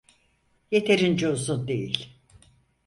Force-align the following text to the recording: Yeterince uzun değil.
Yeterince 0.71 1.27
uzun 1.27 1.67
değil. 1.67 2.09